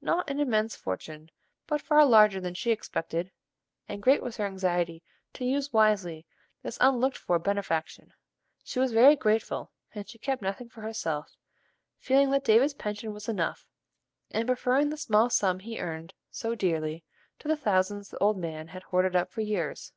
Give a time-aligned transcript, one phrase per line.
[0.00, 1.28] Not an immense fortune,
[1.66, 3.32] but far larger than she expected,
[3.88, 6.24] and great was her anxiety to use wisely
[6.62, 8.14] this unlooked for benefaction.
[8.62, 11.36] She was very grateful, but she kept nothing for herself,
[11.98, 13.66] feeling that David's pension was enough,
[14.30, 17.02] and preferring the small sum he earned so dearly
[17.40, 19.92] to the thousands the old man had hoarded up for years.